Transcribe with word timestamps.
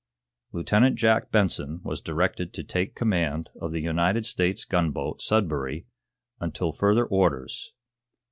Lieutenant 0.51 0.97
Jack 0.97 1.31
Benson 1.31 1.79
was 1.83 2.01
directed 2.01 2.55
to 2.55 2.63
take 2.63 2.95
command 2.95 3.51
of 3.61 3.69
the 3.71 3.81
United 3.83 4.25
States 4.25 4.65
gunboat, 4.65 5.21
'Sudbury,' 5.21 5.85
until 6.39 6.71
further 6.71 7.05
orders. 7.05 7.71